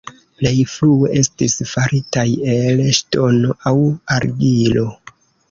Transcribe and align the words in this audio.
Plej 0.37 0.53
frue 0.75 1.09
estis 1.21 1.55
faritaj 1.73 2.23
el 2.55 2.81
ŝtono 3.01 3.53
aŭ 3.71 3.75
argilo. 4.19 4.89